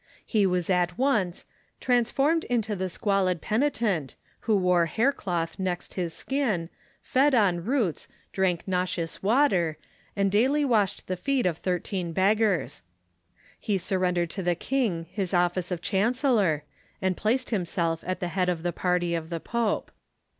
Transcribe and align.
He 0.25 0.47
was 0.47 0.67
at 0.67 0.97
once 0.97 1.45
"transformed 1.79 2.43
into 2.45 2.75
the 2.75 2.89
squalid 2.89 3.39
penitent, 3.39 4.15
who 4.39 4.57
wore 4.57 4.87
hair 4.87 5.11
cloth 5.11 5.59
next 5.59 5.93
his 5.93 6.11
skin, 6.11 6.71
fed 7.03 7.35
on 7.35 7.63
roots, 7.63 8.07
drank 8.31 8.67
nauseous 8.67 9.21
water, 9.21 9.77
and 10.15 10.31
daily 10.31 10.65
washed 10.65 11.05
the 11.05 11.15
feet 11.15 11.45
of 11.45 11.59
thirteen 11.59 12.13
beggars." 12.13 12.81
He 13.59 13.77
surrendered 13.77 14.31
to 14.31 14.41
the 14.41 14.55
king 14.55 15.05
his 15.11 15.35
office 15.35 15.69
of 15.69 15.83
chancellor, 15.83 16.63
and 16.99 17.15
placed 17.15 17.51
himself 17.51 18.03
at 18.07 18.19
the 18.21 18.29
head 18.29 18.49
of 18.49 18.63
the 18.63 18.73
party 18.73 19.13
of 19.13 19.29
the 19.29 19.39
pope. 19.39 19.91